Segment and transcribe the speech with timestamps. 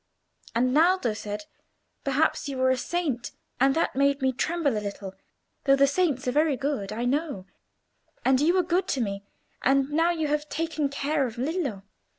[0.55, 1.45] And Naldo said,
[2.03, 5.13] perhaps you were a saint, and that made me tremble a little,
[5.65, 7.45] though the saints are very good, I know;
[8.25, 9.23] and you were good to me,
[9.61, 11.83] and now you have taken care of Lillo.